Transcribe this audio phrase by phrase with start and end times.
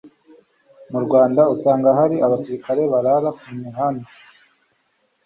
[0.91, 4.07] Mu Rwanda usanga hari abasirikare barara kumihanda